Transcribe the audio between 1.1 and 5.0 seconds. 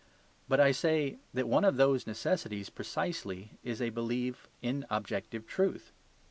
that one of those necessities precisely is a belief in